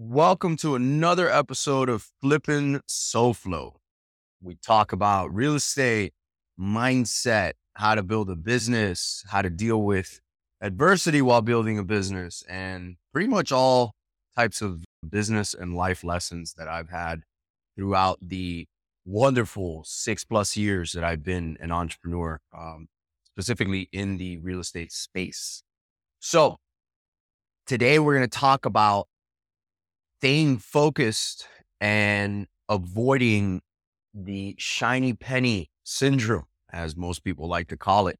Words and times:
Welcome 0.00 0.56
to 0.58 0.76
another 0.76 1.28
episode 1.28 1.88
of 1.88 2.06
Flippin' 2.20 2.82
SoFlo. 2.88 3.78
We 4.40 4.54
talk 4.54 4.92
about 4.92 5.34
real 5.34 5.56
estate, 5.56 6.12
mindset, 6.56 7.54
how 7.74 7.96
to 7.96 8.04
build 8.04 8.30
a 8.30 8.36
business, 8.36 9.24
how 9.28 9.42
to 9.42 9.50
deal 9.50 9.82
with 9.82 10.20
adversity 10.60 11.20
while 11.20 11.42
building 11.42 11.80
a 11.80 11.82
business, 11.82 12.44
and 12.48 12.94
pretty 13.12 13.26
much 13.26 13.50
all 13.50 13.96
types 14.36 14.62
of 14.62 14.84
business 15.10 15.52
and 15.52 15.74
life 15.74 16.04
lessons 16.04 16.54
that 16.56 16.68
I've 16.68 16.90
had 16.90 17.22
throughout 17.76 18.20
the 18.22 18.68
wonderful 19.04 19.82
six 19.84 20.24
plus 20.24 20.56
years 20.56 20.92
that 20.92 21.02
I've 21.02 21.24
been 21.24 21.56
an 21.58 21.72
entrepreneur, 21.72 22.38
um, 22.56 22.86
specifically 23.24 23.88
in 23.90 24.16
the 24.18 24.38
real 24.38 24.60
estate 24.60 24.92
space. 24.92 25.64
So, 26.20 26.58
today 27.66 27.98
we're 27.98 28.14
going 28.14 28.30
to 28.30 28.38
talk 28.38 28.64
about 28.64 29.08
staying 30.18 30.58
focused 30.58 31.46
and 31.80 32.48
avoiding 32.68 33.60
the 34.12 34.52
shiny 34.58 35.12
penny 35.12 35.70
syndrome, 35.84 36.46
as 36.72 36.96
most 36.96 37.22
people 37.22 37.46
like 37.46 37.68
to 37.68 37.76
call 37.76 38.08
it. 38.08 38.18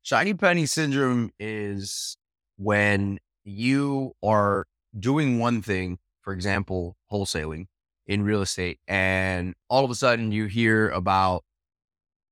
Shiny 0.00 0.32
penny 0.32 0.64
syndrome 0.64 1.30
is 1.38 2.16
when 2.56 3.18
you 3.44 4.12
are 4.22 4.64
doing 4.98 5.38
one 5.38 5.60
thing, 5.60 5.98
for 6.22 6.32
example, 6.32 6.96
wholesaling 7.12 7.66
in 8.06 8.22
real 8.22 8.40
estate, 8.40 8.78
and 8.88 9.54
all 9.68 9.84
of 9.84 9.90
a 9.90 9.94
sudden 9.94 10.32
you 10.32 10.46
hear 10.46 10.88
about 10.88 11.44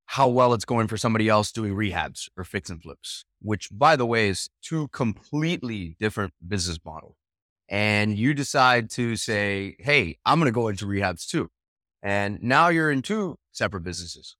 how 0.07 0.27
well 0.27 0.55
it's 0.55 0.65
going 0.65 0.87
for 0.87 0.97
somebody 0.97 1.29
else 1.29 1.51
doing 1.51 1.75
rehabs 1.75 2.27
or 2.35 2.43
fix 2.43 2.71
and 2.71 2.81
flips, 2.81 3.23
which 3.39 3.69
by 3.71 3.95
the 3.95 4.07
way 4.07 4.29
is 4.29 4.49
two 4.63 4.87
completely 4.87 5.95
different 5.99 6.33
business 6.47 6.79
models. 6.83 7.18
And 7.69 8.17
you 8.17 8.33
decide 8.33 8.89
to 8.91 9.15
say, 9.15 9.75
Hey, 9.79 10.17
I'm 10.25 10.39
going 10.39 10.51
to 10.51 10.55
go 10.55 10.67
into 10.67 10.85
rehabs 10.85 11.27
too. 11.27 11.49
And 12.01 12.41
now 12.41 12.69
you're 12.69 12.91
in 12.91 13.01
two 13.01 13.37
separate 13.51 13.81
businesses. 13.81 14.35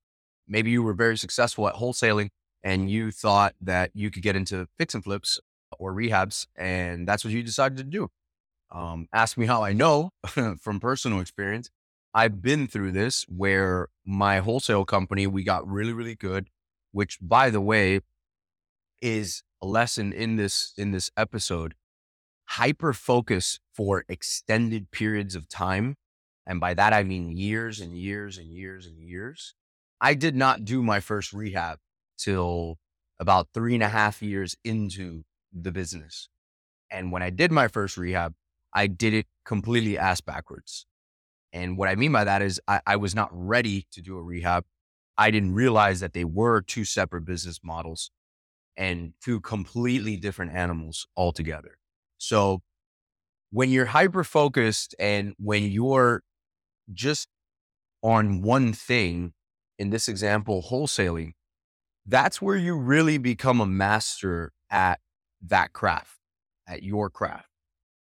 Maybe 0.48 0.70
you 0.70 0.82
were 0.82 0.94
very 0.94 1.16
successful 1.16 1.68
at 1.68 1.76
wholesaling 1.76 2.30
and 2.62 2.90
you 2.90 3.10
thought 3.10 3.54
that 3.60 3.90
you 3.94 4.10
could 4.10 4.22
get 4.22 4.36
into 4.36 4.66
fix 4.78 4.94
and 4.94 5.04
flips 5.04 5.38
or 5.78 5.92
rehabs. 5.92 6.46
And 6.56 7.06
that's 7.06 7.24
what 7.24 7.32
you 7.32 7.42
decided 7.42 7.78
to 7.78 7.84
do. 7.84 8.08
Um, 8.72 9.08
ask 9.12 9.36
me 9.36 9.46
how 9.46 9.62
I 9.62 9.72
know 9.72 10.10
from 10.60 10.80
personal 10.80 11.20
experience. 11.20 11.70
I've 12.12 12.42
been 12.42 12.66
through 12.66 12.92
this 12.92 13.24
where 13.28 13.88
my 14.04 14.38
wholesale 14.40 14.84
company, 14.84 15.26
we 15.26 15.44
got 15.44 15.66
really, 15.68 15.92
really 15.92 16.16
good, 16.16 16.48
which 16.92 17.18
by 17.20 17.50
the 17.50 17.60
way, 17.60 18.00
is 19.00 19.42
a 19.62 19.66
lesson 19.66 20.12
in 20.12 20.36
this, 20.36 20.72
in 20.76 20.90
this 20.90 21.10
episode. 21.16 21.74
Hyper 22.54 22.92
focus 22.92 23.60
for 23.72 24.04
extended 24.08 24.90
periods 24.90 25.36
of 25.36 25.48
time. 25.48 25.94
And 26.44 26.58
by 26.58 26.74
that, 26.74 26.92
I 26.92 27.04
mean 27.04 27.30
years 27.30 27.78
and 27.78 27.96
years 27.96 28.38
and 28.38 28.48
years 28.48 28.86
and 28.86 28.98
years. 28.98 29.54
I 30.00 30.14
did 30.14 30.34
not 30.34 30.64
do 30.64 30.82
my 30.82 30.98
first 30.98 31.32
rehab 31.32 31.78
till 32.18 32.78
about 33.20 33.48
three 33.54 33.74
and 33.74 33.84
a 33.84 33.88
half 33.88 34.20
years 34.20 34.56
into 34.64 35.22
the 35.52 35.70
business. 35.70 36.28
And 36.90 37.12
when 37.12 37.22
I 37.22 37.30
did 37.30 37.52
my 37.52 37.68
first 37.68 37.96
rehab, 37.96 38.34
I 38.74 38.88
did 38.88 39.14
it 39.14 39.26
completely 39.44 39.96
ass 39.96 40.20
backwards. 40.20 40.86
And 41.52 41.78
what 41.78 41.88
I 41.88 41.94
mean 41.94 42.10
by 42.10 42.24
that 42.24 42.42
is 42.42 42.60
I, 42.66 42.80
I, 42.84 42.96
was 42.96 43.14
not 43.14 43.28
ready 43.32 43.86
to 43.92 44.02
do 44.02 44.16
a 44.16 44.22
rehab. 44.22 44.64
I 45.16 45.30
didn't 45.30 45.54
realize 45.54 46.00
that 46.00 46.14
they 46.14 46.24
were 46.24 46.62
two 46.62 46.84
separate 46.84 47.24
business 47.24 47.60
models 47.62 48.10
and 48.76 49.12
two 49.22 49.40
completely 49.40 50.16
different 50.16 50.52
animals 50.52 51.06
altogether. 51.16 51.76
So 52.20 52.60
when 53.50 53.70
you're 53.70 53.86
hyper 53.86 54.22
focused 54.24 54.94
and 54.98 55.34
when 55.38 55.64
you're 55.64 56.22
just 56.92 57.28
on 58.02 58.42
one 58.42 58.72
thing, 58.74 59.32
in 59.78 59.88
this 59.88 60.06
example, 60.06 60.62
wholesaling, 60.70 61.32
that's 62.06 62.42
where 62.42 62.56
you 62.56 62.76
really 62.76 63.16
become 63.16 63.60
a 63.60 63.66
master 63.66 64.52
at 64.70 65.00
that 65.40 65.72
craft, 65.72 66.18
at 66.68 66.82
your 66.82 67.08
craft. 67.08 67.48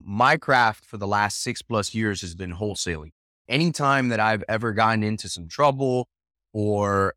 My 0.02 0.36
craft 0.36 0.84
for 0.84 0.96
the 0.96 1.06
last 1.06 1.40
six 1.40 1.62
plus 1.62 1.94
years 1.94 2.20
has 2.22 2.34
been 2.34 2.54
wholesaling 2.56 3.10
anytime 3.48 4.08
that 4.08 4.18
I've 4.18 4.42
ever 4.48 4.72
gotten 4.72 5.04
into 5.04 5.28
some 5.28 5.46
trouble 5.46 6.08
or 6.52 7.14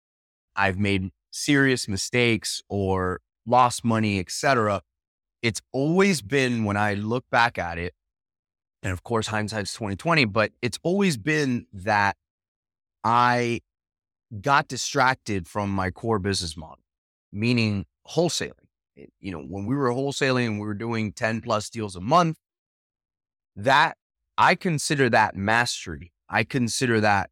I've 0.55 0.77
made 0.77 1.09
serious 1.31 1.87
mistakes 1.87 2.61
or 2.69 3.21
lost 3.47 3.83
money, 3.83 4.19
etc., 4.19 4.81
it's 5.43 5.61
always 5.71 6.23
been 6.23 6.63
when 6.63 6.77
I 6.77 6.95
look 6.95 7.25
back 7.29 7.59
at 7.59 7.77
it, 7.77 7.93
and 8.81 8.91
of 8.91 9.03
course 9.03 9.27
hindsight's 9.27 9.73
2020, 9.73 10.25
but 10.25 10.51
it's 10.63 10.79
always 10.81 11.17
been 11.17 11.67
that 11.71 12.17
I 13.03 13.61
got 14.41 14.67
distracted 14.67 15.47
from 15.47 15.69
my 15.69 15.91
core 15.91 16.17
business 16.17 16.57
model, 16.57 16.83
meaning 17.31 17.85
wholesaling. 18.07 18.53
You 19.19 19.31
know, 19.31 19.43
when 19.43 19.67
we 19.67 19.75
were 19.75 19.89
wholesaling, 19.89 20.53
we 20.53 20.65
were 20.65 20.73
doing 20.73 21.13
10 21.13 21.41
plus 21.41 21.69
deals 21.69 21.95
a 21.95 22.01
month. 22.01 22.37
That 23.55 23.97
I 24.35 24.55
consider 24.55 25.11
that 25.11 25.35
mastery 25.35 26.13
I 26.33 26.43
consider 26.43 26.99
that 26.99 27.29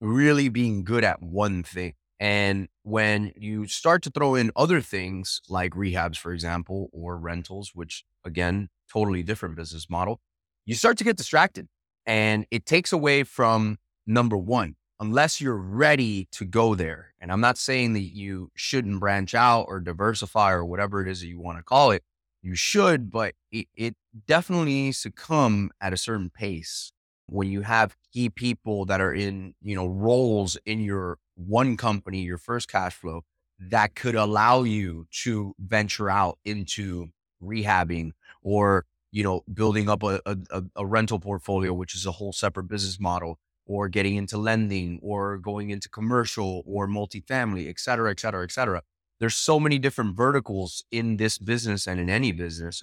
really 0.00 0.48
being 0.48 0.82
good 0.82 1.04
at 1.04 1.22
one 1.22 1.62
thing. 1.62 1.92
And 2.18 2.68
when 2.88 3.32
you 3.36 3.66
start 3.66 4.02
to 4.02 4.10
throw 4.10 4.34
in 4.34 4.50
other 4.56 4.80
things 4.80 5.42
like 5.48 5.72
rehabs, 5.72 6.16
for 6.16 6.32
example, 6.32 6.88
or 6.92 7.18
rentals, 7.18 7.72
which 7.74 8.04
again, 8.24 8.70
totally 8.90 9.22
different 9.22 9.56
business 9.56 9.90
model, 9.90 10.20
you 10.64 10.74
start 10.74 10.96
to 10.96 11.04
get 11.04 11.16
distracted 11.16 11.68
and 12.06 12.46
it 12.50 12.64
takes 12.64 12.90
away 12.90 13.24
from 13.24 13.76
number 14.06 14.38
one, 14.38 14.76
unless 14.98 15.38
you're 15.38 15.58
ready 15.58 16.28
to 16.32 16.46
go 16.46 16.74
there. 16.74 17.12
And 17.20 17.30
I'm 17.30 17.42
not 17.42 17.58
saying 17.58 17.92
that 17.92 18.14
you 18.14 18.50
shouldn't 18.54 19.00
branch 19.00 19.34
out 19.34 19.66
or 19.68 19.80
diversify 19.80 20.52
or 20.52 20.64
whatever 20.64 21.02
it 21.02 21.10
is 21.10 21.20
that 21.20 21.26
you 21.26 21.38
want 21.38 21.58
to 21.58 21.62
call 21.62 21.90
it. 21.90 22.02
You 22.40 22.54
should, 22.54 23.10
but 23.10 23.34
it, 23.52 23.66
it 23.76 23.96
definitely 24.26 24.72
needs 24.72 25.02
to 25.02 25.10
come 25.10 25.70
at 25.80 25.92
a 25.92 25.98
certain 25.98 26.30
pace 26.30 26.90
when 27.26 27.50
you 27.50 27.60
have 27.60 27.96
key 28.14 28.30
people 28.30 28.86
that 28.86 29.02
are 29.02 29.12
in, 29.12 29.54
you 29.60 29.74
know, 29.74 29.86
roles 29.86 30.56
in 30.64 30.80
your 30.80 31.18
one 31.38 31.76
company, 31.76 32.22
your 32.22 32.36
first 32.36 32.68
cash 32.68 32.94
flow, 32.94 33.22
that 33.58 33.94
could 33.94 34.14
allow 34.14 34.64
you 34.64 35.06
to 35.22 35.54
venture 35.58 36.10
out 36.10 36.38
into 36.44 37.08
rehabbing 37.42 38.10
or, 38.42 38.84
you 39.12 39.22
know, 39.22 39.42
building 39.52 39.88
up 39.88 40.02
a, 40.02 40.20
a, 40.26 40.62
a 40.76 40.84
rental 40.84 41.18
portfolio, 41.18 41.72
which 41.72 41.94
is 41.94 42.04
a 42.04 42.12
whole 42.12 42.32
separate 42.32 42.64
business 42.64 42.98
model, 43.00 43.38
or 43.66 43.88
getting 43.88 44.16
into 44.16 44.36
lending 44.36 44.98
or 45.02 45.38
going 45.38 45.70
into 45.70 45.88
commercial 45.88 46.62
or 46.66 46.88
multifamily, 46.88 47.68
et 47.68 47.78
cetera, 47.78 48.10
et 48.10 48.18
cetera, 48.18 48.42
et 48.42 48.50
cetera. 48.50 48.82
There's 49.20 49.36
so 49.36 49.60
many 49.60 49.78
different 49.78 50.16
verticals 50.16 50.84
in 50.90 51.16
this 51.16 51.38
business 51.38 51.86
and 51.86 52.00
in 52.00 52.10
any 52.10 52.32
business, 52.32 52.82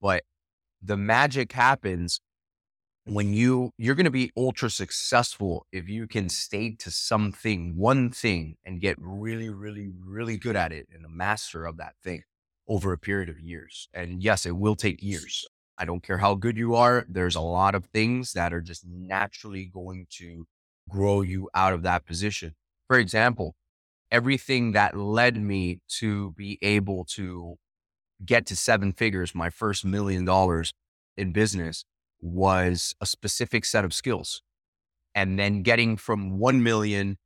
but 0.00 0.24
the 0.82 0.96
magic 0.96 1.52
happens 1.52 2.20
when 3.06 3.34
you 3.34 3.70
you're 3.76 3.94
going 3.94 4.04
to 4.04 4.10
be 4.10 4.32
ultra 4.36 4.70
successful 4.70 5.66
if 5.72 5.88
you 5.88 6.06
can 6.06 6.28
stay 6.28 6.70
to 6.70 6.90
something 6.90 7.76
one 7.76 8.10
thing 8.10 8.56
and 8.64 8.80
get 8.80 8.96
really 8.98 9.50
really 9.50 9.90
really 10.02 10.38
good 10.38 10.56
at 10.56 10.72
it 10.72 10.86
and 10.92 11.04
a 11.04 11.08
master 11.08 11.66
of 11.66 11.76
that 11.76 11.94
thing 12.02 12.22
over 12.66 12.92
a 12.92 12.98
period 12.98 13.28
of 13.28 13.38
years. 13.38 13.88
And 13.92 14.22
yes 14.22 14.46
it 14.46 14.56
will 14.56 14.74
take 14.74 15.02
years. 15.02 15.46
I 15.76 15.84
don't 15.84 16.02
care 16.02 16.18
how 16.18 16.34
good 16.34 16.56
you 16.56 16.74
are 16.76 17.04
there's 17.08 17.34
a 17.36 17.40
lot 17.40 17.74
of 17.74 17.86
things 17.86 18.32
that 18.32 18.54
are 18.54 18.62
just 18.62 18.86
naturally 18.86 19.66
going 19.66 20.06
to 20.18 20.46
grow 20.88 21.20
you 21.20 21.50
out 21.54 21.74
of 21.74 21.82
that 21.82 22.06
position. 22.06 22.54
For 22.88 22.98
example 22.98 23.54
everything 24.10 24.72
that 24.72 24.96
led 24.96 25.36
me 25.36 25.80
to 25.88 26.30
be 26.32 26.58
able 26.62 27.04
to 27.04 27.56
get 28.24 28.46
to 28.46 28.56
seven 28.56 28.92
figures 28.92 29.34
my 29.34 29.50
first 29.50 29.84
million 29.84 30.24
dollars 30.24 30.72
in 31.16 31.32
business 31.32 31.84
was 32.24 32.94
a 33.00 33.06
specific 33.06 33.64
set 33.64 33.84
of 33.84 33.92
skills. 33.92 34.42
And 35.14 35.38
then 35.38 35.62
getting 35.62 35.96
from 35.96 36.38
1 36.38 36.62
million 36.62 37.18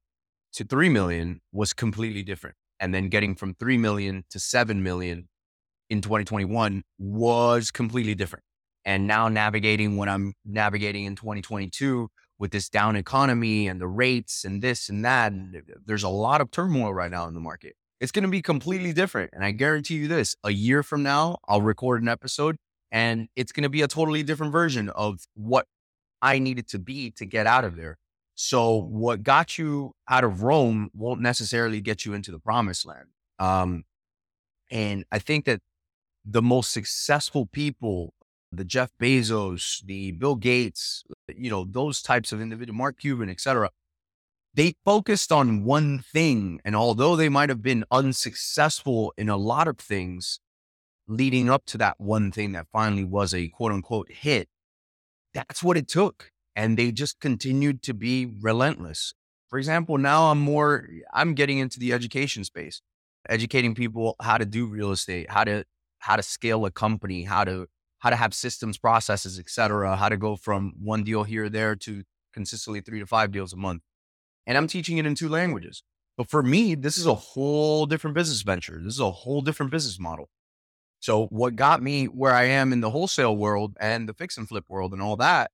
to 0.55 0.65
3 0.65 0.89
million 0.89 1.41
was 1.53 1.73
completely 1.73 2.23
different. 2.23 2.57
And 2.81 2.93
then 2.93 3.09
getting 3.09 3.35
from 3.35 3.55
3 3.55 3.79
million 3.79 4.25
to 4.31 4.39
7 4.39 4.83
million 4.83 5.29
in 5.89 6.01
2021 6.01 6.83
was 6.99 7.71
completely 7.71 8.15
different. 8.15 8.45
And 8.85 9.07
now 9.07 9.29
navigating 9.29 9.97
what 9.97 10.09
I'm 10.09 10.35
navigating 10.45 11.05
in 11.05 11.15
2022 11.15 12.09
with 12.39 12.51
this 12.51 12.69
down 12.69 12.97
economy 12.97 13.69
and 13.69 13.81
the 13.81 13.89
rates 13.89 14.45
and 14.45 14.63
this 14.63 14.89
and 14.89 15.05
that, 15.05 15.33
and 15.33 15.63
there's 15.87 16.05
a 16.05 16.09
lot 16.09 16.41
of 16.41 16.51
turmoil 16.51 16.93
right 16.93 17.11
now 17.11 17.27
in 17.27 17.35
the 17.35 17.41
market. 17.41 17.75
It's 18.01 18.13
going 18.13 18.23
to 18.23 18.31
be 18.31 18.43
completely 18.43 18.93
different. 18.93 19.31
And 19.33 19.45
I 19.45 19.51
guarantee 19.51 19.97
you 19.97 20.09
this 20.09 20.37
a 20.45 20.51
year 20.51 20.83
from 20.83 21.03
now, 21.03 21.39
I'll 21.49 21.63
record 21.63 22.01
an 22.03 22.09
episode 22.09 22.57
and 22.91 23.29
it's 23.37 23.53
going 23.53 23.63
to 23.63 23.69
be 23.69 23.83
a 23.83 23.89
totally 23.89 24.23
different 24.23 24.53
version 24.53 24.89
of 24.91 25.27
what 25.35 25.67
I 26.23 26.39
needed 26.39 26.69
to 26.69 26.79
be 26.79 27.11
to 27.13 27.27
get 27.27 27.47
out 27.47 27.65
of 27.65 27.77
there. 27.77 27.99
So 28.35 28.77
what 28.77 29.23
got 29.23 29.59
you 29.59 29.93
out 30.09 30.25
of 30.25 30.43
Rome 30.43 30.91
won't 30.95 31.21
necessarily 31.21 31.81
get 31.81 32.05
you 32.05 32.15
into 32.15 32.31
the 32.31 32.39
promised 32.39 32.87
land. 32.87 33.09
Um, 33.39 33.85
and 34.71 35.05
I 35.11 35.19
think 35.19 35.45
that 35.47 35.61
the 36.25 36.43
most 36.43 36.73
successful 36.73 37.47
people 37.47 38.15
the 38.53 38.65
Jeff 38.65 38.91
Bezos, 39.01 39.85
the 39.85 40.13
Bill 40.13 40.35
Gates, 40.35 41.05
you 41.35 41.51
know, 41.51 41.67
those 41.69 42.03
types 42.03 42.33
of 42.33 42.41
individuals, 42.41 42.79
Mark 42.79 42.99
Cuban, 42.99 43.29
et 43.29 43.41
cetera, 43.41 43.71
they 44.55 44.75
focused 44.85 45.31
on 45.31 45.65
one 45.65 45.99
thing. 45.99 46.61
And 46.65 46.75
although 46.75 47.17
they 47.17 47.29
might 47.29 47.49
have 47.49 47.63
been 47.63 47.85
unsuccessful 47.91 49.13
in 49.17 49.29
a 49.29 49.37
lot 49.37 49.69
of 49.69 49.79
things 49.79 50.41
leading 51.09 51.51
up 51.51 51.65
to 51.67 51.79
that 51.79 51.97
one 51.99 52.31
thing 52.33 52.53
that 52.53 52.67
finally 52.73 53.05
was 53.05 53.35
a 53.35 53.49
quote 53.49 53.73
unquote 53.73 54.11
hit, 54.11 54.49
that's 55.35 55.63
what 55.63 55.77
it 55.77 55.89
took. 55.89 56.31
And 56.57 56.77
they 56.77 56.93
just 56.93 57.21
continued 57.21 57.83
to 57.85 57.95
be 57.95 58.27
relentless. 58.41 59.15
For 59.49 59.59
example, 59.59 59.99
now 59.99 60.31
I'm 60.31 60.41
more, 60.41 60.89
I'm 61.15 61.35
getting 61.35 61.59
into 61.59 61.79
the 61.81 61.93
education 61.93 62.45
space, 62.45 62.83
educating 63.29 63.75
people 63.75 64.17
how 64.21 64.39
to 64.39 64.45
do 64.45 64.67
real 64.67 64.93
estate, 64.93 65.31
how 65.31 65.45
to, 65.45 65.65
how 66.01 66.17
to 66.17 66.23
scale 66.23 66.67
a 66.67 66.71
company, 66.71 67.25
how 67.25 67.45
to, 67.45 67.67
how 68.01 68.11
to 68.11 68.17
have 68.17 68.35
systems, 68.35 68.79
processes, 68.79 69.39
et 69.39 69.49
cetera, 69.49 69.97
how 69.97 70.09
to 70.09 70.17
go 70.17 70.37
from 70.37 70.75
one 70.83 71.05
deal 71.05 71.25
here 71.25 71.45
or 71.45 71.49
there 71.49 71.77
to 71.77 72.05
consistently 72.35 72.81
three 72.81 73.01
to 73.01 73.07
five 73.07 73.33
deals 73.33 73.53
a 73.53 73.57
month 73.57 73.83
and 74.49 74.57
I'm 74.57 74.67
teaching 74.67 74.97
it 74.97 75.07
in 75.07 75.15
two 75.15 75.29
languages. 75.29 75.85
But 76.17 76.31
for 76.31 76.43
me, 76.43 76.75
this 76.75 76.97
is 76.97 77.07
a 77.07 77.15
whole 77.15 77.87
different 77.87 78.15
business 78.15 78.43
venture. 78.43 78.81
This 78.83 78.95
is 78.95 79.01
a 79.01 79.11
whole 79.11 79.43
different 79.43 79.71
business 79.71 80.01
model. 80.01 80.31
So 81.01 81.27
what 81.27 81.57
got 81.57 81.83
me 81.83 82.07
where 82.07 82.33
I 82.33 82.45
am 82.45 82.73
in 82.73 82.81
the 82.81 82.91
wholesale 82.91 83.37
world 83.37 83.77
and 83.81 84.09
the 84.09 84.15
fix 84.15 84.37
and 84.37 84.49
flip 84.49 84.65
world 84.69 84.93
and 84.93 85.01
all 85.01 85.17
that 85.17 85.51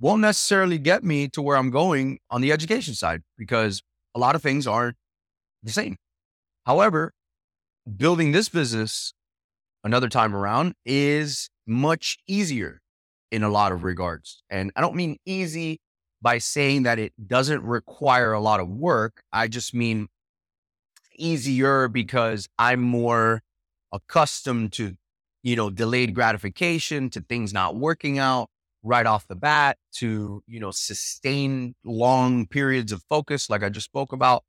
won't 0.00 0.20
necessarily 0.20 0.78
get 0.78 1.02
me 1.02 1.28
to 1.28 1.42
where 1.42 1.56
I'm 1.56 1.70
going 1.70 2.18
on 2.30 2.40
the 2.40 2.52
education 2.52 2.94
side 2.94 3.22
because 3.36 3.82
a 4.14 4.18
lot 4.18 4.34
of 4.34 4.42
things 4.42 4.66
aren't 4.66 4.96
the 5.62 5.72
same. 5.72 5.96
However, 6.64 7.12
building 7.96 8.32
this 8.32 8.48
business 8.48 9.12
another 9.84 10.08
time 10.08 10.34
around 10.34 10.74
is 10.84 11.48
much 11.66 12.18
easier 12.26 12.80
in 13.30 13.42
a 13.42 13.48
lot 13.48 13.72
of 13.72 13.84
regards. 13.84 14.42
And 14.50 14.72
I 14.76 14.80
don't 14.80 14.94
mean 14.94 15.16
easy 15.24 15.80
by 16.22 16.38
saying 16.38 16.84
that 16.84 16.98
it 16.98 17.12
doesn't 17.26 17.62
require 17.62 18.32
a 18.32 18.40
lot 18.40 18.60
of 18.60 18.68
work. 18.68 19.22
I 19.32 19.48
just 19.48 19.74
mean 19.74 20.08
easier 21.18 21.88
because 21.88 22.48
I'm 22.58 22.80
more 22.80 23.42
accustomed 23.96 24.72
to, 24.74 24.96
you 25.42 25.56
know, 25.56 25.70
delayed 25.70 26.14
gratification, 26.14 27.10
to 27.10 27.20
things 27.20 27.52
not 27.52 27.76
working 27.76 28.18
out 28.18 28.48
right 28.82 29.06
off 29.06 29.26
the 29.26 29.34
bat, 29.34 29.78
to, 29.92 30.42
you 30.46 30.60
know, 30.60 30.70
sustain 30.70 31.74
long 31.84 32.46
periods 32.46 32.92
of 32.92 33.02
focus, 33.08 33.50
like 33.50 33.62
I 33.62 33.68
just 33.68 33.86
spoke 33.86 34.12
about 34.12 34.44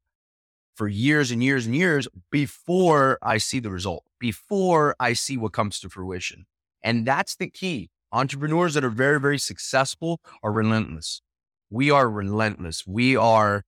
for 0.75 0.87
years 0.87 1.31
and 1.31 1.43
years 1.43 1.65
and 1.65 1.75
years 1.75 2.07
before 2.29 3.17
I 3.23 3.39
see 3.39 3.59
the 3.59 3.71
result, 3.71 4.03
before 4.19 4.95
I 4.99 5.13
see 5.13 5.37
what 5.37 5.53
comes 5.53 5.79
to 5.79 5.89
fruition. 5.89 6.45
And 6.83 7.05
that's 7.05 7.35
the 7.35 7.49
key. 7.49 7.89
Entrepreneurs 8.11 8.75
that 8.75 8.83
are 8.83 8.89
very, 8.89 9.19
very 9.19 9.39
successful 9.39 10.21
are 10.43 10.51
relentless 10.51 11.21
we 11.69 11.91
are 11.91 12.09
relentless. 12.09 12.85
We 12.87 13.15
are 13.15 13.63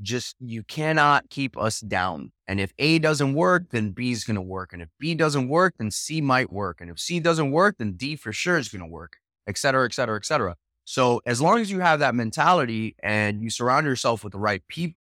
just, 0.00 0.36
you 0.40 0.62
cannot 0.62 1.28
keep 1.30 1.56
us 1.56 1.80
down. 1.80 2.32
And 2.46 2.60
if 2.60 2.72
A 2.78 2.98
doesn't 2.98 3.34
work, 3.34 3.70
then 3.70 3.90
B 3.90 4.12
is 4.12 4.24
going 4.24 4.36
to 4.36 4.42
work. 4.42 4.72
And 4.72 4.82
if 4.82 4.88
B 4.98 5.14
doesn't 5.14 5.48
work, 5.48 5.74
then 5.78 5.90
C 5.90 6.20
might 6.20 6.52
work. 6.52 6.80
And 6.80 6.90
if 6.90 6.98
C 6.98 7.20
doesn't 7.20 7.50
work, 7.50 7.76
then 7.78 7.92
D 7.92 8.16
for 8.16 8.32
sure 8.32 8.58
is 8.58 8.68
going 8.68 8.82
to 8.82 8.90
work, 8.90 9.16
et 9.46 9.58
cetera, 9.58 9.84
et 9.84 9.94
cetera, 9.94 10.16
et 10.16 10.24
cetera. 10.24 10.56
So 10.84 11.20
as 11.26 11.40
long 11.40 11.60
as 11.60 11.70
you 11.70 11.80
have 11.80 11.98
that 12.00 12.14
mentality 12.14 12.96
and 13.02 13.42
you 13.42 13.50
surround 13.50 13.86
yourself 13.86 14.24
with 14.24 14.32
the 14.32 14.38
right 14.38 14.62
people, 14.68 14.96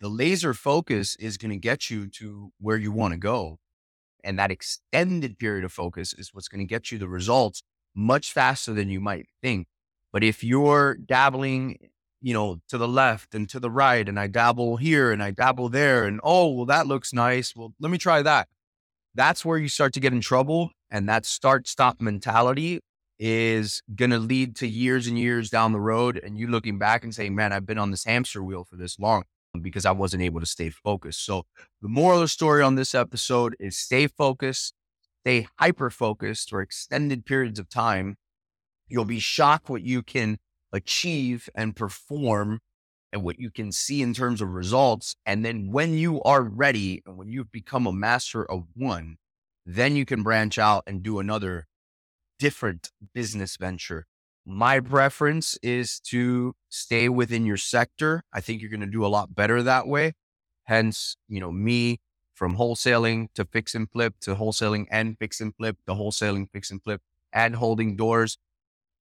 the 0.00 0.08
laser 0.08 0.54
focus 0.54 1.16
is 1.16 1.36
going 1.36 1.50
to 1.50 1.56
get 1.56 1.90
you 1.90 2.08
to 2.08 2.52
where 2.58 2.76
you 2.76 2.92
want 2.92 3.12
to 3.12 3.18
go. 3.18 3.58
And 4.24 4.38
that 4.38 4.50
extended 4.50 5.38
period 5.38 5.64
of 5.64 5.72
focus 5.72 6.12
is 6.12 6.34
what's 6.34 6.48
going 6.48 6.66
to 6.66 6.68
get 6.68 6.90
you 6.90 6.98
the 6.98 7.08
results 7.08 7.62
much 7.94 8.32
faster 8.32 8.72
than 8.72 8.90
you 8.90 9.00
might 9.00 9.26
think. 9.42 9.66
But 10.12 10.24
if 10.24 10.42
you're 10.42 10.94
dabbling, 10.96 11.89
you 12.20 12.34
know, 12.34 12.60
to 12.68 12.78
the 12.78 12.88
left 12.88 13.34
and 13.34 13.48
to 13.48 13.60
the 13.60 13.70
right, 13.70 14.08
and 14.08 14.18
I 14.18 14.26
dabble 14.26 14.76
here 14.76 15.12
and 15.12 15.22
I 15.22 15.30
dabble 15.30 15.68
there, 15.68 16.04
and 16.04 16.20
oh, 16.22 16.48
well, 16.48 16.66
that 16.66 16.86
looks 16.86 17.12
nice. 17.12 17.54
Well, 17.54 17.74
let 17.80 17.90
me 17.90 17.98
try 17.98 18.22
that. 18.22 18.48
That's 19.14 19.44
where 19.44 19.58
you 19.58 19.68
start 19.68 19.92
to 19.94 20.00
get 20.00 20.12
in 20.12 20.20
trouble. 20.20 20.70
And 20.90 21.08
that 21.08 21.24
start 21.24 21.68
stop 21.68 22.00
mentality 22.00 22.80
is 23.18 23.82
going 23.94 24.10
to 24.10 24.18
lead 24.18 24.56
to 24.56 24.66
years 24.66 25.06
and 25.06 25.18
years 25.18 25.50
down 25.50 25.72
the 25.72 25.80
road. 25.80 26.18
And 26.22 26.36
you 26.38 26.48
looking 26.48 26.78
back 26.78 27.04
and 27.04 27.14
saying, 27.14 27.34
man, 27.34 27.52
I've 27.52 27.66
been 27.66 27.78
on 27.78 27.92
this 27.92 28.04
hamster 28.04 28.42
wheel 28.42 28.64
for 28.64 28.76
this 28.76 28.98
long 28.98 29.24
because 29.62 29.86
I 29.86 29.92
wasn't 29.92 30.22
able 30.22 30.40
to 30.40 30.46
stay 30.46 30.70
focused. 30.70 31.24
So 31.24 31.44
the 31.80 31.88
moral 31.88 32.18
of 32.18 32.22
the 32.22 32.28
story 32.28 32.62
on 32.62 32.74
this 32.74 32.94
episode 32.94 33.54
is 33.60 33.76
stay 33.76 34.08
focused, 34.08 34.74
stay 35.24 35.46
hyper 35.60 35.90
focused 35.90 36.50
for 36.50 36.60
extended 36.60 37.24
periods 37.24 37.60
of 37.60 37.68
time 37.68 38.16
You'll 38.90 39.04
be 39.04 39.20
shocked 39.20 39.70
what 39.70 39.82
you 39.82 40.02
can 40.02 40.38
achieve 40.72 41.48
and 41.54 41.76
perform 41.76 42.60
and 43.12 43.22
what 43.22 43.38
you 43.38 43.50
can 43.50 43.72
see 43.72 44.02
in 44.02 44.14
terms 44.14 44.40
of 44.40 44.50
results. 44.50 45.16
And 45.26 45.44
then 45.44 45.70
when 45.72 45.94
you 45.94 46.22
are 46.22 46.42
ready 46.42 47.02
and 47.04 47.16
when 47.16 47.28
you've 47.28 47.52
become 47.52 47.86
a 47.86 47.92
master 47.92 48.48
of 48.48 48.64
one, 48.74 49.16
then 49.66 49.96
you 49.96 50.04
can 50.04 50.22
branch 50.22 50.58
out 50.58 50.84
and 50.86 51.02
do 51.02 51.18
another 51.18 51.66
different 52.38 52.90
business 53.12 53.56
venture. 53.56 54.06
My 54.46 54.80
preference 54.80 55.58
is 55.62 56.00
to 56.06 56.54
stay 56.68 57.08
within 57.08 57.44
your 57.44 57.58
sector. 57.58 58.22
I 58.32 58.40
think 58.40 58.60
you're 58.60 58.70
going 58.70 58.80
to 58.80 58.86
do 58.86 59.04
a 59.04 59.08
lot 59.08 59.34
better 59.34 59.62
that 59.62 59.86
way. 59.86 60.14
Hence, 60.64 61.16
you 61.28 61.40
know, 61.40 61.52
me 61.52 62.00
from 62.34 62.56
wholesaling 62.56 63.28
to 63.34 63.44
fix 63.44 63.74
and 63.74 63.90
flip 63.90 64.14
to 64.22 64.36
wholesaling 64.36 64.86
and 64.90 65.18
fix 65.18 65.40
and 65.40 65.54
flip 65.54 65.76
to 65.86 65.94
wholesaling, 65.94 66.48
fix 66.50 66.70
and 66.70 66.82
flip 66.82 67.02
and 67.32 67.56
holding 67.56 67.96
doors 67.96 68.38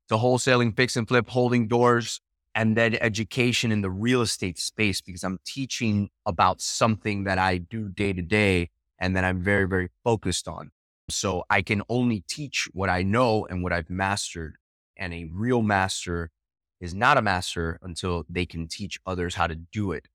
to 0.09 0.15
wholesaling, 0.15 0.75
fix 0.75 0.95
and 0.95 1.07
flip, 1.07 1.29
holding 1.29 1.67
doors, 1.67 2.19
and 2.55 2.75
then 2.75 2.95
education 2.95 3.71
in 3.71 3.81
the 3.81 3.89
real 3.89 4.21
estate 4.21 4.57
space 4.57 5.01
because 5.01 5.23
I'm 5.23 5.39
teaching 5.45 6.09
about 6.25 6.61
something 6.61 7.23
that 7.23 7.37
I 7.37 7.57
do 7.57 7.89
day 7.89 8.13
to 8.13 8.21
day 8.21 8.69
and 8.99 9.15
that 9.15 9.23
I'm 9.23 9.41
very, 9.41 9.67
very 9.67 9.89
focused 10.03 10.47
on. 10.47 10.71
So 11.09 11.43
I 11.49 11.61
can 11.61 11.81
only 11.89 12.23
teach 12.27 12.67
what 12.73 12.89
I 12.89 13.03
know 13.03 13.45
and 13.45 13.63
what 13.63 13.73
I've 13.73 13.89
mastered. 13.89 14.55
And 14.97 15.13
a 15.13 15.29
real 15.31 15.61
master 15.61 16.31
is 16.81 16.93
not 16.93 17.17
a 17.17 17.21
master 17.21 17.79
until 17.81 18.25
they 18.29 18.45
can 18.45 18.67
teach 18.67 18.99
others 19.05 19.35
how 19.35 19.47
to 19.47 19.55
do 19.55 19.91
it 19.91 20.07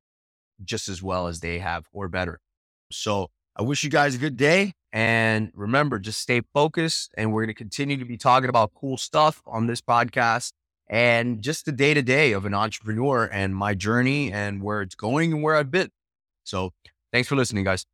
just 0.65 0.89
as 0.89 1.03
well 1.03 1.27
as 1.27 1.41
they 1.41 1.59
have 1.59 1.87
or 1.93 2.09
better. 2.09 2.41
So 2.91 3.31
I 3.57 3.63
wish 3.63 3.85
you 3.85 3.91
guys 3.91 4.15
a 4.15 4.19
good 4.19 4.37
day. 4.37 4.75
And 4.95 5.51
remember, 5.55 5.99
just 5.99 6.21
stay 6.21 6.41
focused. 6.55 7.13
And 7.19 7.33
we're 7.33 7.43
going 7.43 7.55
to 7.55 7.59
continue 7.59 7.97
to 7.97 8.05
be 8.05 8.17
talking 8.17 8.49
about 8.49 8.73
cool 8.75 8.97
stuff 8.97 9.43
on 9.45 9.67
this 9.67 9.81
podcast 9.81 10.53
and 10.89 11.43
just 11.43 11.67
the 11.67 11.73
day 11.73 11.95
to 11.95 12.03
day 12.03 12.31
of 12.31 12.47
an 12.47 12.55
entrepreneur 12.55 13.25
and 13.25 13.57
my 13.57 13.75
journey 13.75 14.33
and 14.33 14.63
where 14.63 14.83
it's 14.83 14.95
going 14.95 15.33
and 15.33 15.43
where 15.43 15.57
I've 15.57 15.73
been. 15.73 15.91
So 16.45 16.73
thanks 17.13 17.29
for 17.29 17.35
listening, 17.35 17.65
guys. 17.65 17.85